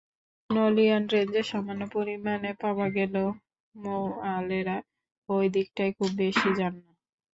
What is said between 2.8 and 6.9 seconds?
গেলেও মৌয়ালেরা ওদিকটায় খুব বেশি যান